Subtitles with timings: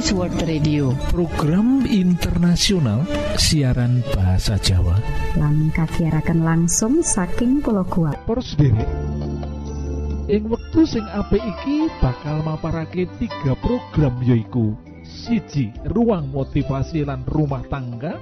[0.00, 0.96] Adventist World Radio.
[1.12, 3.04] Program internasional
[3.36, 4.96] siaran bahasa Jawa.
[5.36, 8.16] Langkah siarakan langsung saking pulau kuat
[8.56, 8.80] diri
[10.32, 14.72] ing wektu sing apik iki bakal maparake tiga program yoiku
[15.04, 18.16] siji ruang motivasi lan rumah tangga.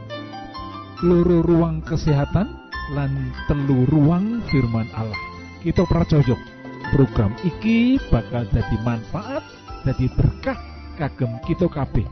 [1.07, 2.59] Loro ruang kesehatan.
[2.99, 5.23] Lan telu ruang firman Allah.
[5.63, 6.43] Kita pracojok
[6.91, 9.47] program iki bakal jadi manfaat
[9.87, 10.59] jadi berkah
[10.99, 12.05] kagem kita kabeh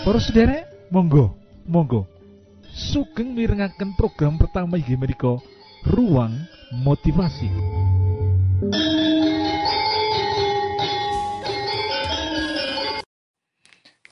[0.00, 1.36] Para sederek, monggo,
[1.68, 2.08] monggo.
[2.72, 5.36] Sugeng mirengaken program pertama inggih menika
[5.84, 6.32] Ruang
[6.72, 7.52] Motivasi.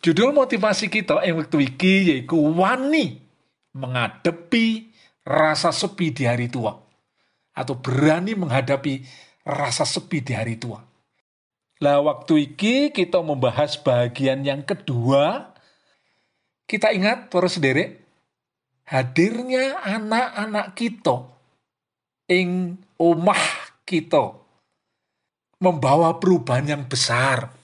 [0.05, 3.25] Judul motivasi kita yang waktu iki yaitu wani
[3.73, 4.93] menghadapi
[5.25, 6.77] rasa sepi di hari tua
[7.57, 9.09] atau berani menghadapi
[9.49, 10.85] rasa sepi di hari tua.
[11.81, 15.57] Lah waktu iki kita membahas bagian yang kedua.
[16.69, 17.97] Kita ingat para sederek
[18.85, 21.25] hadirnya anak-anak kita
[22.29, 24.37] ing omah kita
[25.65, 27.57] membawa perubahan yang besar.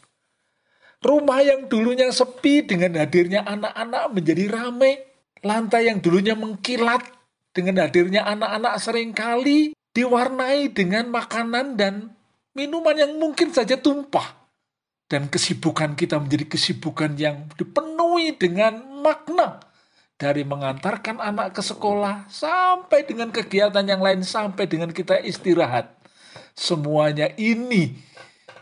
[1.05, 5.05] Rumah yang dulunya sepi dengan hadirnya anak-anak menjadi ramai.
[5.44, 7.05] Lantai yang dulunya mengkilat
[7.52, 12.12] dengan hadirnya anak-anak sering kali diwarnai dengan makanan dan
[12.52, 14.44] minuman yang mungkin saja tumpah.
[15.06, 19.62] Dan kesibukan kita menjadi kesibukan yang dipenuhi dengan makna.
[20.14, 25.90] Dari mengantarkan anak ke sekolah, sampai dengan kegiatan yang lain, sampai dengan kita istirahat.
[26.54, 27.98] Semuanya ini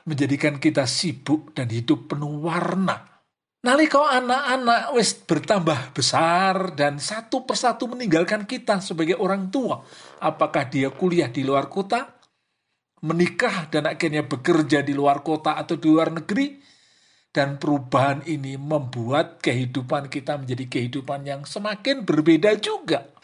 [0.08, 3.11] menjadikan kita sibuk dan hidup penuh warna.
[3.62, 9.86] Nalika anak-anak wis bertambah besar dan satu persatu meninggalkan kita sebagai orang tua,
[10.18, 12.10] apakah dia kuliah di luar kota,
[13.06, 16.58] menikah dan akhirnya bekerja di luar kota atau di luar negeri,
[17.30, 23.14] dan perubahan ini membuat kehidupan kita menjadi kehidupan yang semakin berbeda juga.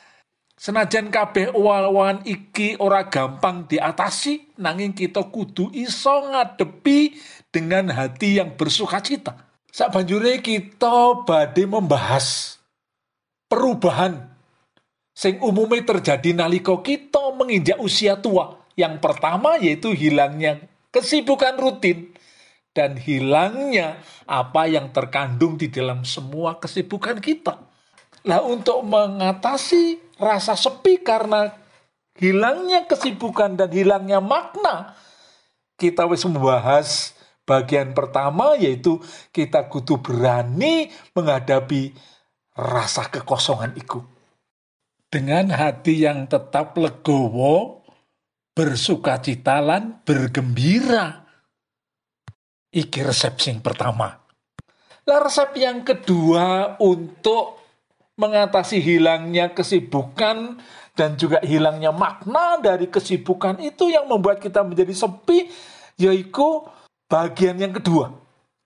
[0.54, 7.18] Senajan kabeh owal-owalan iki ora gampang diatasi, nanging kita kudu iso ngadepi
[7.50, 9.02] dengan hati yang bersuka
[9.68, 9.88] cita.
[9.88, 12.58] Sabanjure kita badhe membahas
[13.48, 14.28] perubahan
[15.14, 18.58] sing umumnya terjadi nalika kita menginjak usia tua.
[18.78, 20.62] Yang pertama yaitu hilangnya
[20.94, 22.14] kesibukan rutin
[22.70, 27.58] dan hilangnya apa yang terkandung di dalam semua kesibukan kita.
[28.22, 31.50] Nah, untuk mengatasi rasa sepi karena
[32.14, 34.94] hilangnya kesibukan dan hilangnya makna,
[35.74, 37.17] kita wis membahas
[37.48, 39.00] bagian pertama yaitu
[39.32, 41.96] kita kudu berani menghadapi
[42.52, 44.04] rasa kekosongan itu.
[45.08, 47.80] Dengan hati yang tetap legowo,
[48.52, 51.24] bersukacita lan bergembira.
[52.68, 54.12] Iki resep yang pertama.
[55.08, 57.56] Lah resep yang kedua untuk
[58.20, 60.60] mengatasi hilangnya kesibukan
[60.92, 65.48] dan juga hilangnya makna dari kesibukan itu yang membuat kita menjadi sepi
[65.96, 66.66] yaitu
[67.08, 68.12] bagian yang kedua.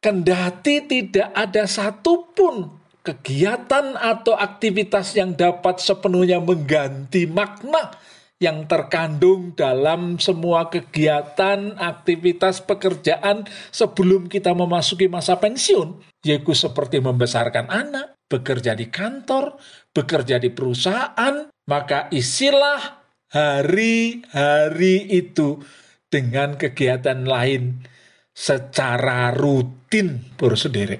[0.02, 2.74] Kendati tidak ada satupun
[3.06, 7.94] kegiatan atau aktivitas yang dapat sepenuhnya mengganti makna
[8.42, 17.70] yang terkandung dalam semua kegiatan, aktivitas, pekerjaan sebelum kita memasuki masa pensiun, yaitu seperti membesarkan
[17.70, 19.54] anak, bekerja di kantor,
[19.94, 25.62] bekerja di perusahaan, maka isilah hari-hari itu
[26.10, 27.91] dengan kegiatan lain
[28.32, 30.96] secara rutin, bro sendiri.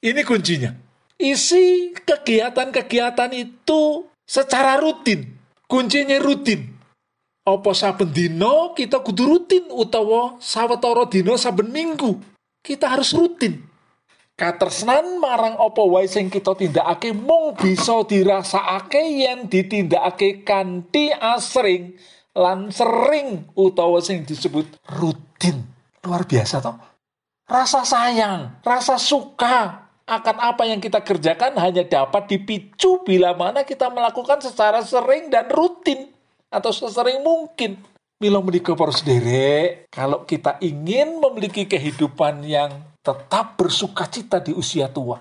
[0.00, 0.70] Ini kuncinya.
[1.18, 5.26] Isi kegiatan-kegiatan itu secara rutin.
[5.66, 6.78] Kuncinya rutin.
[7.46, 12.18] Apa saben dino kita kudu rutin utawa sawetara dino saben minggu.
[12.62, 13.62] Kita harus rutin.
[14.36, 21.96] Katresnan marang apa wae sing kita tindakake mung bisa dirasakake yen ditindakake kanthi asring
[22.36, 25.75] lan sering utawa sing disebut rutin
[26.06, 26.76] luar biasa toh
[27.46, 33.90] rasa sayang rasa suka akan apa yang kita kerjakan hanya dapat dipicu bila mana kita
[33.90, 36.14] melakukan secara sering dan rutin
[36.46, 37.82] atau sesering mungkin.
[38.16, 42.72] Milo menikah para sederek, kalau kita ingin memiliki kehidupan yang
[43.04, 45.20] tetap bersuka cita di usia tua,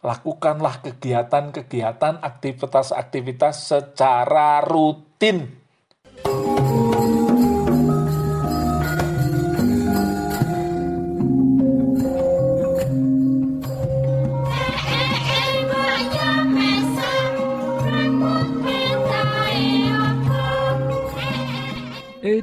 [0.00, 5.61] lakukanlah kegiatan-kegiatan, aktivitas-aktivitas secara rutin.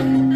[0.00, 0.29] Dimas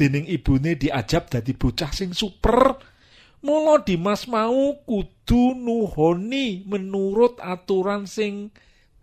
[0.00, 2.80] dening ibune diajab dadi bocah sing super.
[3.44, 8.48] Mula Dimas mau kudu nuhoni menurut aturan sing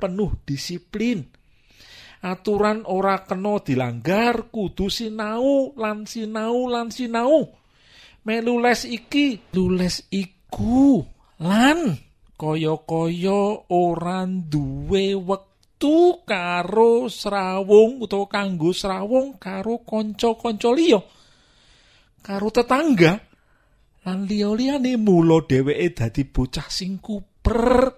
[0.02, 1.22] penuh disiplin.
[2.26, 7.54] Aturan ora kena dilanggar, kudu sinau lan sinau lan sinau.
[8.26, 11.06] Melu les iki, lules iku
[11.38, 11.94] lan
[12.38, 15.47] kaya-kaya ora duwe wektu
[15.78, 20.98] metu karo srawung utawa kanggo srawung karo kanca-kanca liya.
[22.26, 23.22] Karo tetangga.
[24.02, 27.94] Lan liya-liyane mula dheweke dadi bocah sing kuper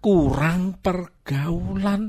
[0.00, 2.08] kurang pergaulan.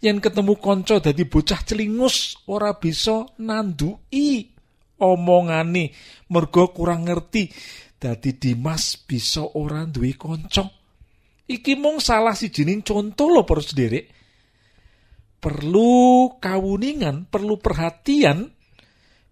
[0.00, 4.48] Yen ketemu kanca dadi bocah celingus ora bisa nanduki
[4.96, 5.92] omongane.
[6.32, 7.52] Mergo kurang ngerti
[8.00, 10.75] dadi Dimas bisa ora duwe kanca
[11.46, 14.10] Iki mung salah sijining contoh lho para sederek.
[15.38, 18.50] Perlu kawuningan, perlu perhatian.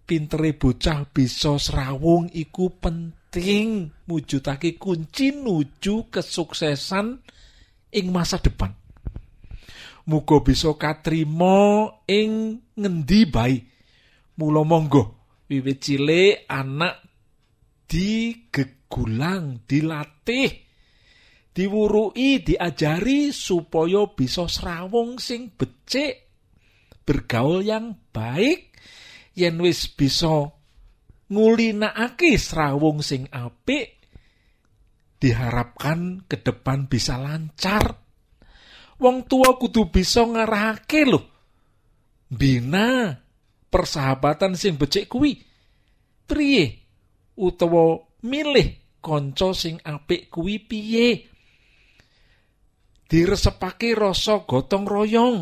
[0.04, 7.24] Pintere bocah bisa serawung iku penting mujudake kunci nuju kesuksesan
[7.88, 8.68] ing masa depan.
[10.04, 13.56] Muga bisa katrima ing ngendi bae.
[14.36, 17.00] Mula monggo wiwit cilik anak
[17.88, 20.63] digegulang, dilatih
[21.54, 26.26] diwurui diajari supaya bisa serawung sing becik
[27.06, 28.74] bergaul yang baik
[29.38, 30.50] yen wis bisa
[31.30, 34.02] ngulinakake serawung sing apik
[35.22, 38.02] diharapkan ke depan bisa lancar.
[39.00, 41.20] Wong tua kudu bisa ngarahake lho.
[42.28, 43.14] Bina
[43.70, 45.38] persahabatan sing becik kuwi
[46.28, 46.82] priye?
[47.34, 51.33] Utawa milih kanca sing apik kuwi piye
[53.08, 55.38] diresepake rasa gotong royong.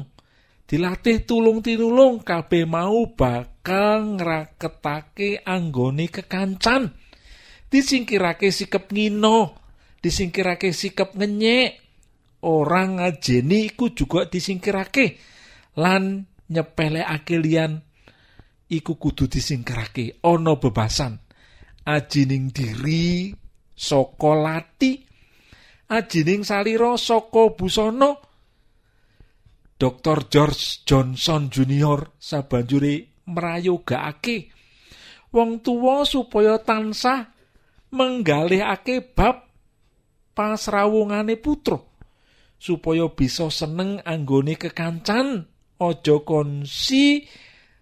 [0.62, 6.96] Dilatih tulung tinulung kabeh mau bakal ngraketake anggone kekancan.
[7.68, 9.56] Disingkirake sikap ngino
[10.00, 11.78] disingkirake sikap ngenyek.
[12.42, 15.20] Orang ngajeni iku juga disingkirake.
[15.78, 17.78] Lan nyepelekake liyan
[18.66, 20.24] iku kudu disingkirake.
[20.26, 21.22] Ana bebasan.
[21.86, 23.30] Ajining diri
[23.74, 25.11] saka lati
[25.92, 28.16] ajining salira saka busana
[29.76, 30.30] Dr.
[30.32, 34.48] George Johnson Junior sabanjure mrayogakake
[35.34, 37.28] wong tuwa supaya tansah
[37.93, 39.52] menggalihake bab
[40.32, 41.76] pasrawungane putra
[42.56, 45.44] supaya bisa seneng anggone kekancan
[45.82, 47.26] aja konsi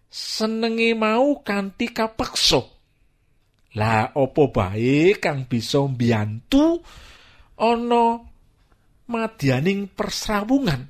[0.09, 2.65] senenge mau kanthi kapeksa
[3.79, 6.83] lah opo bae kang bisa mbiyantu
[7.61, 8.25] ana
[9.05, 10.89] madyaning persrawungan.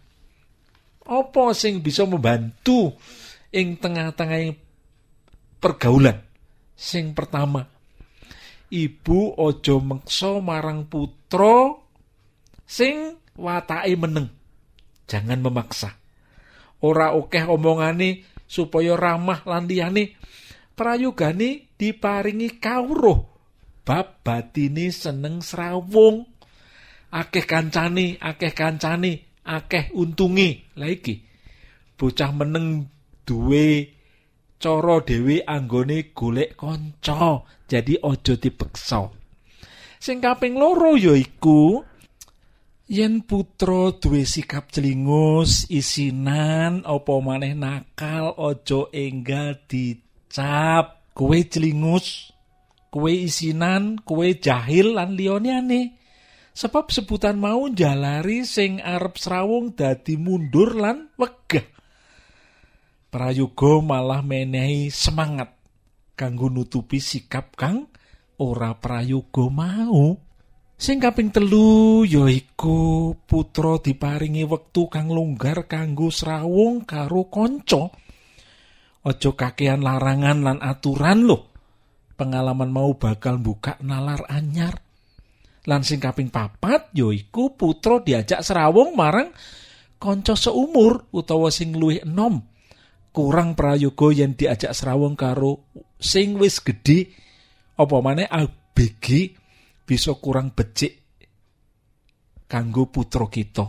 [1.10, 2.94] Apa sing bisa membantu
[3.50, 4.54] ing tengah-tengah
[5.58, 6.22] pergaulan?
[6.78, 7.66] Sing pertama
[8.70, 11.74] ibu ojo meksa marang putra
[12.62, 14.30] sing watake meneng.
[15.10, 15.98] Jangan memaksa.
[16.86, 20.14] Ora okeh omongane supaya ramah lan liyane.
[20.78, 23.26] Prayogane diparingi kawruh.
[23.82, 26.29] Bab batine seneng srawung
[27.10, 30.70] akeh kancane, akeh kancane, akeh untunge.
[30.78, 31.18] Lah iki
[31.98, 32.88] bocah meneng
[33.26, 33.92] duwe
[34.56, 37.44] cara dhewe anggone golek kanca.
[37.70, 39.06] Jadi aja dipeksa.
[40.00, 41.84] Sing kaping loro yaiku
[42.90, 50.98] yen putra duwe sikap celingus, isinan, apa maneh nakal, aja enggal dicap.
[51.14, 52.32] Kowe celingus,
[52.88, 55.99] kowe isinan, kowe jahil lan liyane
[56.52, 61.66] sebab sebutan mau jalari sing arep srawung dadi mundur lan wegah
[63.10, 65.60] prayoga malah menehi semangat
[66.20, 67.88] kanggo nutupi sikap kang
[68.40, 70.16] ora prayoga mau.
[70.80, 77.92] Sing kaping telu yaiku putra diparingi wektu kang longgar kanggo srawung karo kanca.
[79.04, 81.52] Aja kakean larangan lan aturan loh.
[82.16, 84.80] Pengalaman mau bakal buka nalar anyar.
[85.68, 89.28] Lan sing kaping papat yaiku putra diajak serawung marang
[90.00, 92.40] kanca seumur utawa sing luwih enom.
[93.10, 95.68] Kurang prayoga yang diajak serawung karo
[96.00, 97.10] sing wis gedhe
[97.76, 99.36] apa maneh ABG
[99.84, 101.00] bisa kurang becik
[102.48, 103.66] kanggo putra kita.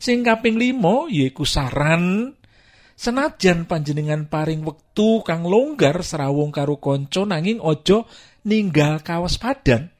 [0.00, 2.32] Sing kaping limo yaiku saran
[2.96, 8.04] senajan panjenengan paring wektu kang longgar serawung karo kanca nanging aja
[8.48, 9.95] ninggal kawas padan.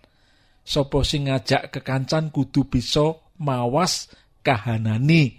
[0.66, 4.10] Sopo sing ngajak kekancan kudu bisa mawas
[4.42, 5.38] kahanani.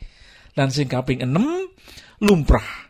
[0.56, 1.68] Lan sing kaping enem
[2.24, 2.88] lumrah.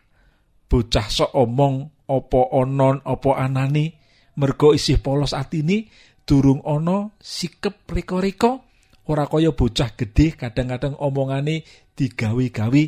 [0.70, 3.92] Bocah sok omong opo onon opo anani
[4.40, 5.90] mergo isih polos atini
[6.24, 8.64] durung ana sikep riko-riko
[9.08, 11.64] ora kaya bocah gedhe kadang-kadang omongane
[11.96, 12.82] digawe-gawe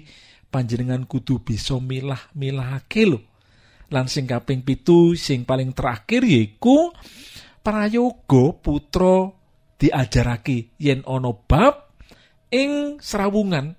[0.53, 3.21] panjenengan kudu bisa milah-milahake lho
[3.91, 6.93] lan sing kaping pitu sing paling terakhir yaiku
[7.65, 9.40] prayoga putra
[9.81, 11.97] diajarake yen ana bab
[12.53, 13.73] ing serawungan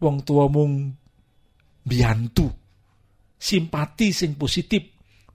[0.00, 0.96] wong tua mung
[1.84, 2.48] biantu
[3.36, 4.80] simpati sing positif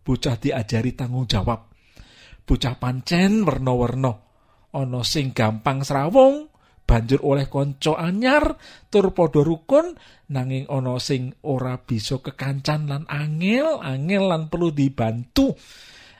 [0.01, 1.69] bocah diajari tanggung jawab.
[2.41, 4.09] Bocah pancen werna-werna
[4.73, 6.49] ana sing gampang srawung
[6.89, 8.57] banjur oleh kanca anyar
[8.89, 9.93] tur padha rukun
[10.33, 15.53] nanging ana sing ora bisa kekancan lan angel angel lan perlu dibantu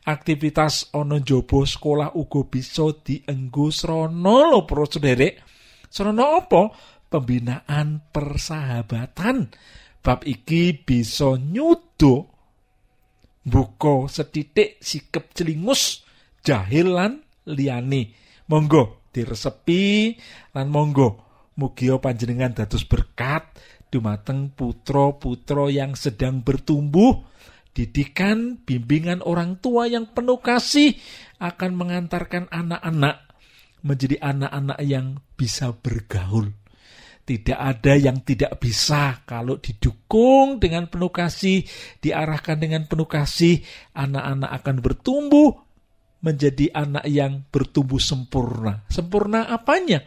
[0.10, 5.38] aktivitas ana njaba sekolah uga bisa dienggo srana lho para sederek
[5.86, 6.74] srana apa
[7.14, 9.54] pembinaan persahabatan
[10.02, 12.40] bab iki bisa nyudo
[13.46, 16.06] buka setitik sikep celingus
[16.46, 17.14] jahil lan
[17.50, 18.14] liyane.
[18.50, 20.16] Monggo diresepi
[20.58, 21.26] lan monggo
[21.58, 23.46] mugia panjenengan dados berkat
[23.90, 27.26] dumateng putra-putra yang sedang bertumbuh.
[27.70, 30.98] Didikan bimbingan orang tua yang penuh kasih
[31.40, 33.30] akan mengantarkan anak-anak
[33.84, 36.52] menjadi anak-anak yang bisa bergaul.
[37.24, 41.62] Tidak ada yang tidak bisa kalau didukung dengan penuh kasih,
[42.02, 43.62] diarahkan dengan penuh kasih,
[43.94, 45.50] anak-anak akan bertumbuh
[46.26, 48.82] menjadi anak yang bertumbuh sempurna.
[48.90, 50.02] Sempurna apanya?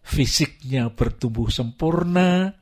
[0.00, 2.59] Fisiknya bertumbuh sempurna,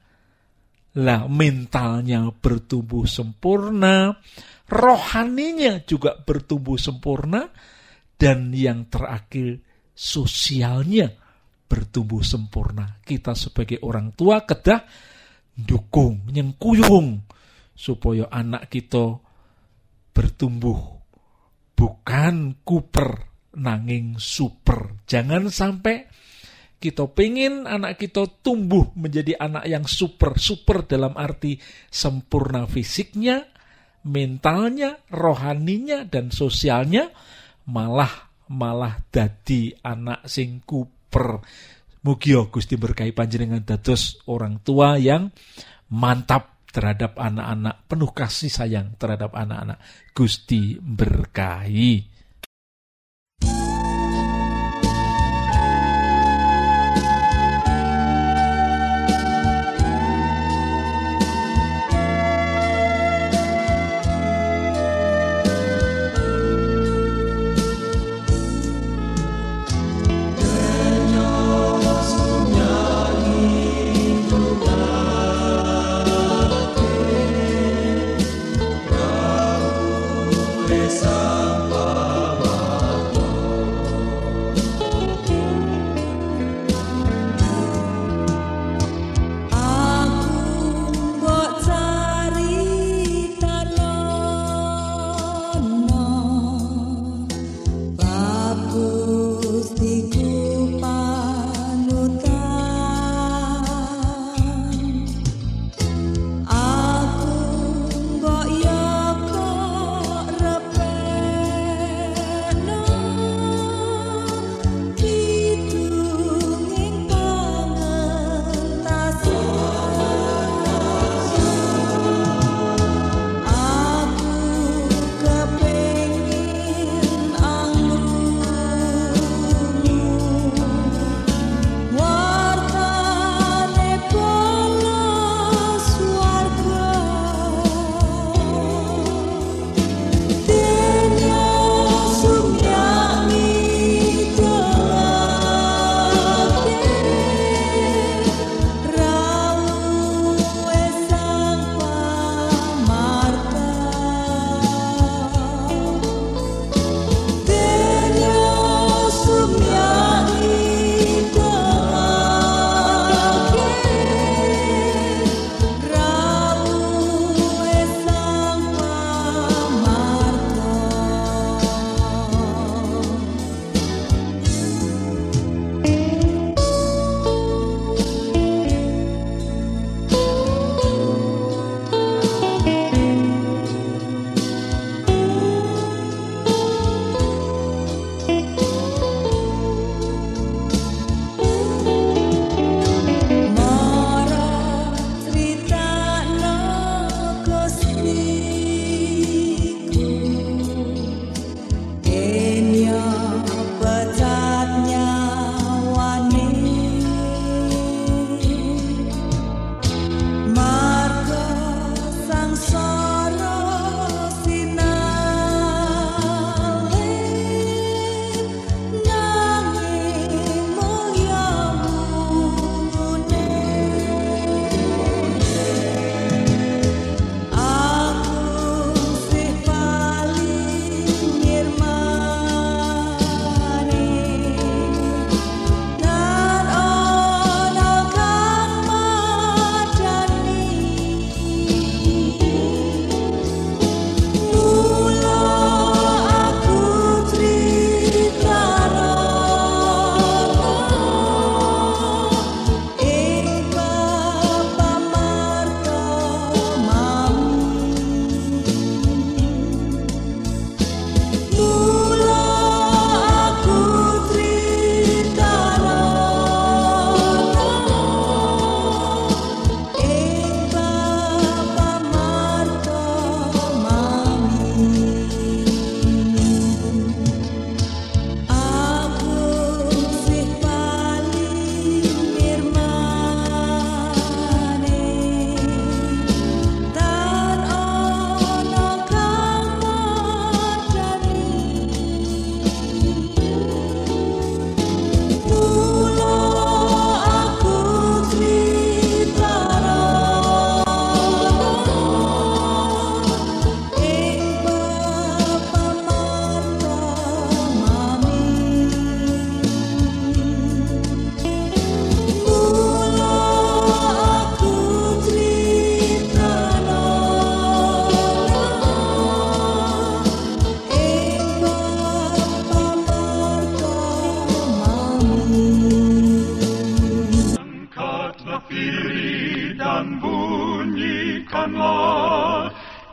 [0.98, 4.18] lah mentalnya bertumbuh sempurna,
[4.66, 7.46] rohaninya juga bertumbuh sempurna,
[8.18, 9.62] dan yang terakhir
[9.94, 11.14] sosialnya
[11.70, 12.98] bertumbuh sempurna.
[13.06, 14.82] Kita sebagai orang tua kedah
[15.54, 17.22] dukung, nyengkuyung
[17.78, 19.22] supaya anak kita
[20.10, 20.98] bertumbuh
[21.78, 23.10] bukan kuper
[23.54, 24.98] nanging super.
[25.06, 26.10] Jangan sampai
[26.78, 30.38] kita pengen anak kita tumbuh menjadi anak yang super.
[30.38, 31.58] Super dalam arti
[31.90, 33.42] sempurna fisiknya,
[34.06, 37.10] mentalnya, rohaninya, dan sosialnya.
[37.68, 41.42] Malah malah dadi anak sing kuper.
[41.98, 45.28] Mugi Gusti berkahi panjenengan dados orang tua yang
[45.92, 49.82] mantap terhadap anak-anak, penuh kasih sayang terhadap anak-anak.
[50.14, 52.17] Gusti berkahi.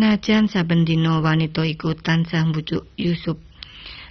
[0.00, 3.36] Senajan saben dina wanita iku tansah mbujuk Yusuf.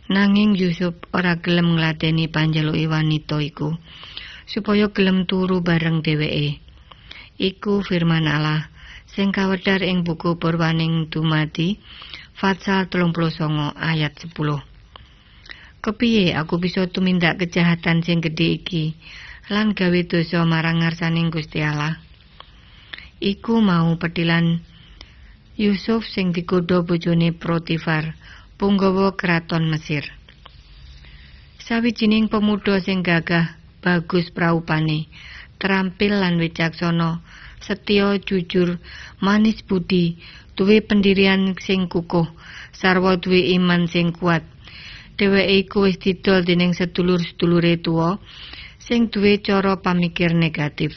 [0.05, 3.73] Nanging Yusuf ora gelem ngladeni panjaluke wanita iku
[4.45, 6.61] supaya gelem turu bareng dheweke.
[7.41, 8.69] Iku firman Allah
[9.09, 11.81] sing kawedhar ing buku Purwaning Dumadi
[12.37, 14.29] Fatsal 39 ayat 10.
[15.81, 18.93] Kepiye aku bisa tumindak kejahatan sing gedhe iki
[19.49, 21.97] lan gawe dosa marang ngarsaning Gusti Allah?
[23.17, 24.68] Iku mau petilan
[25.59, 28.15] Yusuf sing digodha bojone Protifar,
[28.55, 30.07] punggawa kraton Mesir.
[31.59, 35.11] Sawijining pemuda sing gagah, bagus praupane,
[35.59, 37.19] terampil lan wicaksana,
[37.59, 38.79] setya jujur,
[39.19, 40.15] manis budi,
[40.55, 42.31] duwe pendirian sing kukuh,
[42.71, 44.47] sarwa duwe iman sing kuat.
[45.19, 48.15] Dheweke iku wis didol dening sedulur-sedulure tuwa
[48.79, 50.95] sing duwe cara pamikir negatif.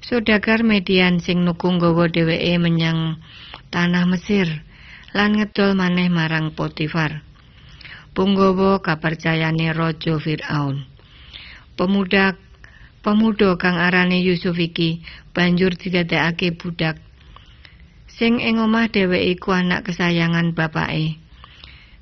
[0.00, 3.20] Sodagar median sing nukung gawa dheweke menyang
[3.68, 4.48] tanah Mesir
[5.12, 7.20] lan ngedol maneh marang Potifar.
[8.16, 10.88] Punggawa kapercayane Raja Firaun.
[11.76, 12.32] Pemuda
[13.04, 15.04] pemuda kang arane Yusuf iki
[15.36, 16.96] banjur didadekake budak.
[18.08, 21.20] Sing ing omah dheweke iku anak kesayangan bapake.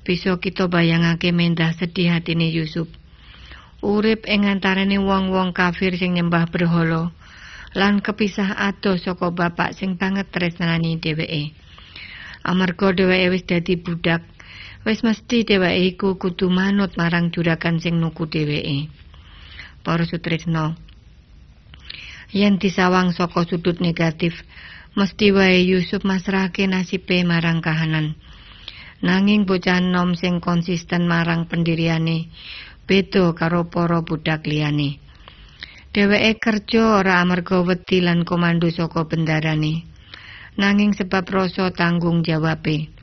[0.07, 2.87] Bisa kita bayangake mendah sedih hatine Yusuf.
[3.83, 7.11] Urip ing antarane wong-wong kafir sing nyembah berhala
[7.77, 11.53] lan kepisah ado saka bapak sing banget tresnani dheweke.
[12.41, 14.25] Amarga dheweke wis dadi budak,
[14.87, 18.89] wis mesti dheweke iku kudu manut marang juragan sing nuku dheweke.
[19.85, 20.75] Para sutresna,
[22.33, 24.33] yen disawang saka sudut negatif,
[24.97, 28.17] mesti wae Yusuf masrahke nasibe marang kahanan.
[28.99, 32.27] Nanging bocah nom sing konsisten marang pendiriane,
[32.83, 35.08] beda karo para budak liyane.
[35.89, 39.89] Dheweke kerja ora amarga wedi lan komando saka bendarane.
[40.53, 42.93] Nanging sebab rasa tanggung jawabe.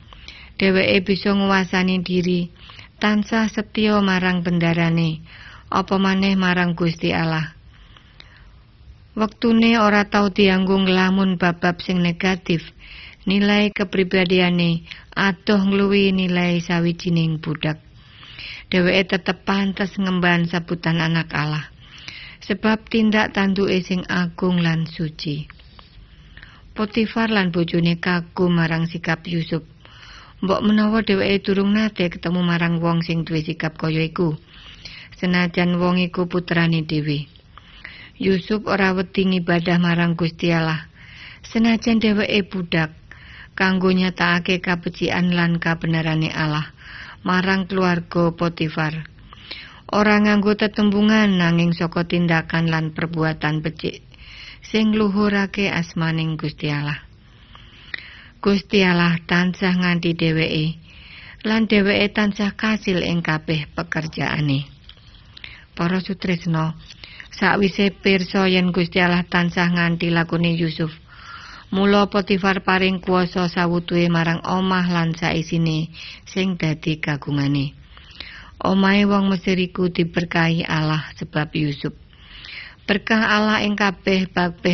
[0.55, 2.47] Dheweke bisa nguasani diri,
[2.95, 5.19] tansah setya marang bendarane,
[5.67, 7.51] apa maneh marang Gusti Allah.
[9.19, 12.63] Wektune ora tau dianggo nglamun bab-bab sing negatif.
[13.27, 17.83] Nilai kepribadiane adoh ngluwi nilai sawijining budak.
[18.71, 21.67] Dheweke tetep pantes ngemban sabutan anak Allah.
[22.47, 25.51] Sebab tindak tanduke sing agung lan suci.
[26.71, 29.67] Potifar lan bojone kagum marang sikap Yusuf.
[30.39, 34.39] Mbok menawa dheweke durung nate ketemu marang wong sing duwe sikap kaya iku.
[35.19, 37.27] Senajan wong iku putrane dhewe.
[38.15, 40.87] Yusuf ora wedi ngibadah marang Gusti Allah.
[41.43, 42.95] Senajan dheweke budak,
[43.59, 46.71] kanggo nyatakake kabecikan lan kabenarane Allah
[47.27, 49.16] marang keluarga Potifar.
[49.87, 54.03] Ora nganggo tetembungan nanging saka tindakan lan perbuatan becik
[54.59, 57.07] sing luhurake asmaning Gusti Allah.
[58.43, 60.75] Gusti Allah tansah nganti dheweke
[61.47, 64.67] lan dheweke tansah kasil ing kabeh pekerjaane.
[65.71, 66.75] Para sutresna,
[67.31, 70.91] sakwise pirsa yen Gusti Allah tansah nganti lakune Yusuf,
[71.67, 75.91] Mula Potifar paring kuasa sawutuhe marang omah lan saisine
[76.23, 77.86] sing dadi kagungane.
[78.57, 81.93] Omahe wong Mesir iku diberkahi Allah sebab Yusuf.
[82.89, 84.29] Berkah Allah ing kabeh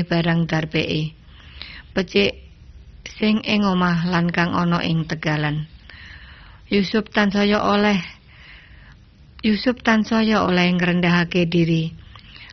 [0.07, 1.11] barang darbeke.
[1.91, 2.39] Becik
[3.19, 5.67] sing ing omah lan kang ana ing tegalan.
[6.71, 7.99] Yusuf tansaya oleh
[9.43, 11.91] Yusuf tansaya oleh ngrendahake diri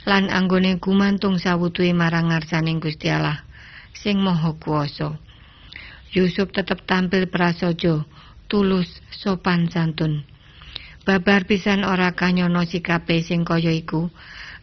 [0.09, 3.47] lan anggone gumantung sawutuhe marang ngarsaning Gusti Allah.
[4.01, 5.21] sing maha kuwasa.
[6.11, 8.03] Yusuf tetep tampil prasaja,
[8.49, 10.25] tulus, sopan santun.
[11.11, 14.15] Babar pisan ora kanyono sikape sing kaya iku,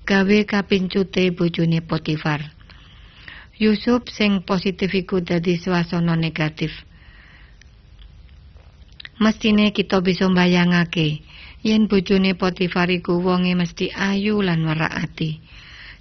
[0.07, 2.39] gawe kapincute bojone Potifar.
[3.59, 6.71] Yusuf sing positif iku dadi swasana negatif.
[9.19, 11.19] Mestine kita bisa mbayangake
[11.67, 15.43] yen bojone Potifar iku wonge mesti ayu lan werak ati.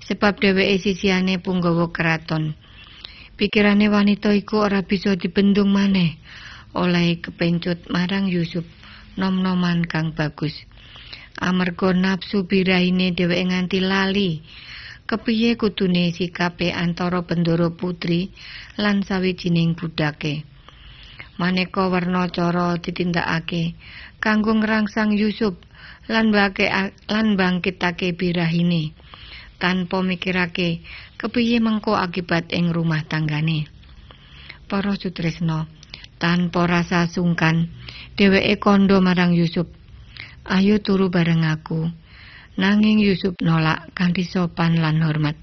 [0.06, 2.54] Sebab dheweke sisihane punggawa keraton.
[3.34, 6.14] Pikirane wanita iku ora bisa dibendung maneh
[6.70, 8.62] oleh kepencut marang Yusuf
[9.16, 10.54] nom-noman kang bagus.
[11.36, 14.40] Amarga nafsu birahine dheweke nganti lali
[15.08, 18.32] kepiye kudune sikape antara bendoro putri
[18.80, 20.44] lan sawijining budake.
[21.36, 23.76] Maneka werna cara ditindakake
[24.24, 25.54] kanggo ngrangsang Yusuf
[26.08, 26.66] lan bake
[27.12, 28.96] lan bangkitake birahine
[29.60, 30.80] tanpa mikirake
[31.20, 33.68] kepiye mengko akibat ing rumah tanggane.
[34.66, 35.70] Para sutresna,
[36.16, 37.68] tanpa rasa sungkan,
[38.16, 39.68] dheweke kondo marang Yusuf.
[40.46, 41.90] Ayo turu bareng aku.
[42.56, 45.36] Nanging Yusuf nolak kanthi sopan lan hormat.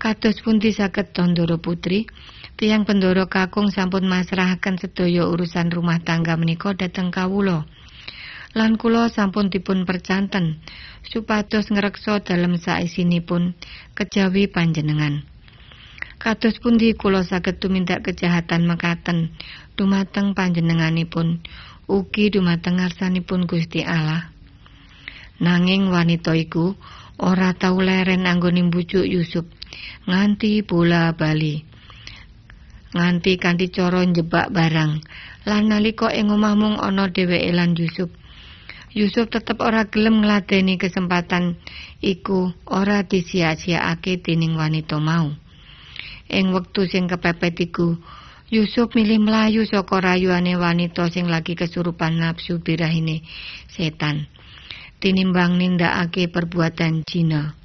[0.00, 2.08] Kados pundi saged Tondoro Putri,
[2.56, 7.68] tiang pendoro kakung sampun masrahaken sedaya urusan rumah tangga menika dhateng kawula.
[8.56, 10.58] Lan kula sampun dipun percanten
[11.06, 13.54] supados ngreksa dalem saisinipun
[13.94, 15.22] kejawi panjenengan.
[16.20, 19.32] Kados pundi kula saged tumindak kejahatan mekaten
[19.72, 21.40] dumateng panjenenganipun
[21.88, 24.28] ugi dumateng ngarsanipun Gusti Allah.
[25.40, 26.76] Nanging wanita iku
[27.16, 29.48] ora tau leren anggone mbujuk Yusuf
[30.04, 31.64] nganti bola bali.
[32.92, 35.00] Nganti kanthi cara njebak barang.
[35.48, 38.12] Lan nalika ing omah mung ana dheweke lan Yusuf.
[38.92, 41.56] Yusuf tetep ora gelem ngladeni kesempatan
[42.04, 45.32] iku ora disia-siaake dening wanita mau.
[46.30, 47.98] Ing wektu sing kepepet iku,
[48.54, 53.26] Yusuf milih melayu saka rayuane wanita sing lagi kesurupan nafsu birahine
[53.70, 54.30] setan.
[55.00, 57.56] tinimbang nindakake perbuatan jina.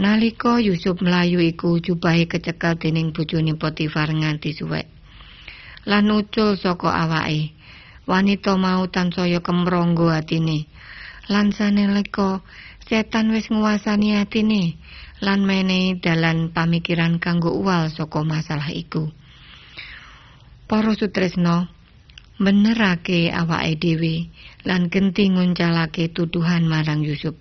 [0.00, 4.88] Nalika Yusuf melayu iku jubahe kecekel dening bojone Potifar nganti suwek.
[5.84, 7.52] Lan ucul saka awake.
[8.08, 10.64] Wanita mau tansaya kemronggo atine.
[11.28, 12.40] Lan sanelika
[12.88, 14.80] setan wis nguasani atine
[15.20, 19.12] lan menehi dalan pamikiran kanggo uwal saka masalah iku.
[20.64, 21.68] Para sutresna,
[22.40, 24.32] benerake awake dhewe
[24.64, 27.36] lan genti nguncalake tuduhan marang Yusuf.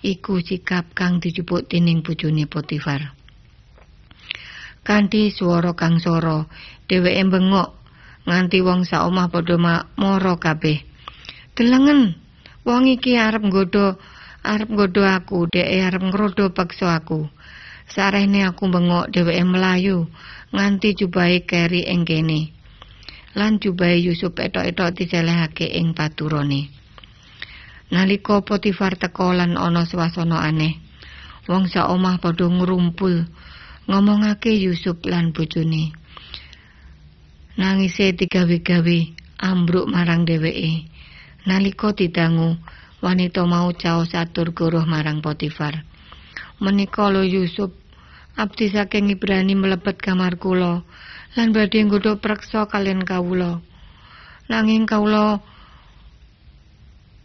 [0.00, 3.12] Iku sikap kang dijupuk dening bojone Potifar.
[4.80, 6.48] Kanthi swara kang soro,
[6.88, 7.68] dheweke bengok
[8.24, 9.58] nganti wong sak omah padha
[9.98, 10.80] mara kabeh.
[11.52, 12.16] Delengen,
[12.64, 14.00] wong iki arep nggodha
[14.44, 17.28] arep nggodha aku, dhek arep ngrodo paksa aku.
[17.90, 20.06] Sarene aku bengok dheweke melayu
[20.54, 22.60] nganti jubahe keri ing kene.
[23.38, 26.66] lan jubahe Yusuf etok-etok diselehake ing paturane.
[27.90, 30.78] Nalika Potifar teka lan ana swasana aneh,
[31.50, 33.26] wong sak omah padha ngrumpul
[33.90, 35.94] ngomongake Yusuf lan bojone.
[37.58, 38.98] Nangise digawe-gawe
[39.42, 40.86] ambruk marang dheweke.
[41.46, 42.56] Nalika didangu,
[43.00, 45.84] wanita mau caos atur goroh marang Potifar.
[46.60, 47.72] Menika lo Yusuf,
[48.36, 50.84] abdi saking Ibrani mlebet kamar kula.
[51.38, 53.62] lan badhe nggodha preksa kalian kawula.
[54.50, 55.38] Nanging kawula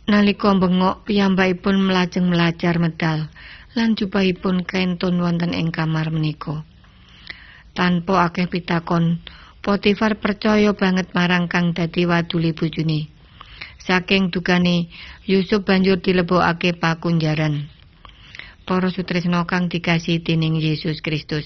[0.05, 3.25] nalika bengok piyambakipun melajeng melajar medal
[3.73, 6.61] lan jubahipun kenton wonten ing kamar menika.
[7.75, 9.19] Tanpa akeh pitakon,
[9.65, 13.14] Potifar percaya banget marang kang dadi waduli bojone.
[13.85, 14.89] Saking dukane,
[15.29, 17.69] Yusuf banjur dilebokake pakunjaran.
[18.65, 21.45] Para sutresna kang dikasih dening Yesus Kristus.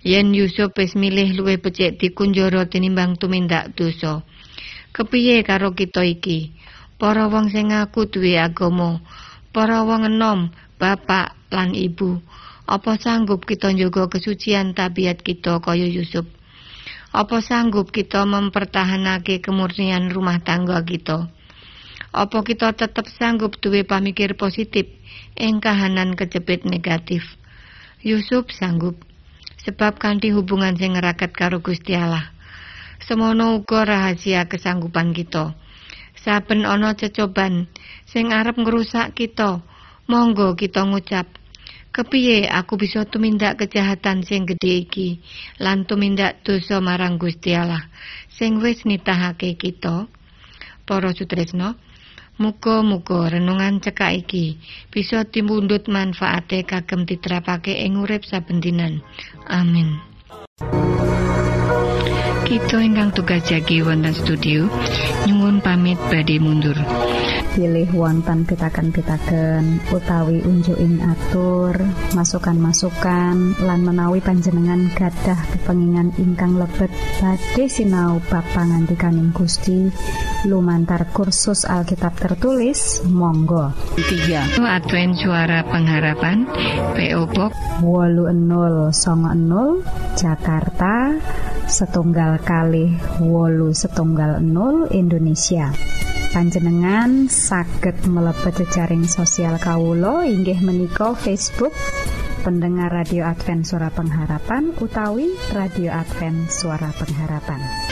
[0.00, 4.24] yen Yusuf wis milih luwih becik dikunjara tinimbang tumindak dosa.
[4.96, 6.56] Kepiye karo kita iki?
[7.00, 9.00] Para wong sing ngaku duwe agama,
[9.56, 12.20] para wong enom, bapak lan ibu,
[12.68, 16.28] apa sanggup kita njaga kesucian tabiat kita kaya Yusuf?
[17.16, 21.32] Apa sanggup kita mempertahanake kemurnian rumah tangga kita?
[22.10, 24.90] Apa kita tetap sanggup duwe pamikir positif
[25.38, 27.22] ing kahanan kejepit negatif?
[28.02, 28.98] Yusuf sanggup
[29.62, 32.34] sebab kanthi hubungan sing ngeraket karo Gusti Allah.
[32.98, 35.54] Semono uga rahasia kesanggupan kita.
[36.18, 37.70] Saben ana cecoban
[38.10, 39.62] sing arep ngrusak kita,
[40.10, 41.30] monggo kita ngucap,
[41.94, 45.22] kepiye aku bisa tumindak kejahatan sing gedhe iki
[45.62, 47.86] lan tumindak dosa marang Gusti Allah
[48.34, 50.10] sing wis nitahake kita.
[50.90, 51.78] Para sutresna,
[52.40, 54.56] Muga-muga renungan cekak iki
[54.88, 59.04] bisa timbundut manfaate kagem diterapake ing urip saben dinan.
[59.44, 60.00] Amin.
[62.48, 64.72] Kita ingkang tugas jagi wonten studio
[65.28, 66.80] nyuwun pamit badhe mundur.
[67.54, 71.74] Pilih wonten pitaken-pitaken utawi unjuking atur
[72.14, 79.90] masukan-masukan lan menawi panjenengan gadah kepengingan ingkang lebet badhe sinau ba pangantikaning Gusti.
[80.48, 83.76] Lumantar kursus Alkitab tertulis Monggo.
[84.00, 86.48] 3 Advent suara pengharapan
[86.96, 87.52] PO Box
[87.84, 89.84] wolu enol songo enol
[90.16, 91.12] Jakarta
[91.70, 92.90] setunggal kali
[93.22, 95.70] wolu setunggal nol Indonesia
[96.30, 101.74] panjenengan saged mlebet jejaring sosial Kawulo inggih menika Facebook
[102.46, 107.89] pendengar radio Advent suara pengharapan utawi radio Advent suara pengharapan